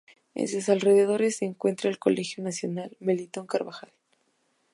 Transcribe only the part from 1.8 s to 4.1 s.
el Colegio Nacional Melitón Carvajal.